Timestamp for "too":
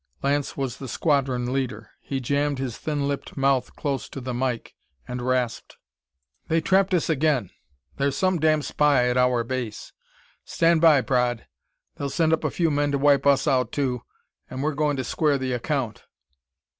13.71-14.01